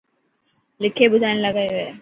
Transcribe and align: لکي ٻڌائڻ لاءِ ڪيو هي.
لکي 0.81 1.05
ٻڌائڻ 1.11 1.35
لاءِ 1.43 1.53
ڪيو 1.55 1.71
هي. 1.77 1.85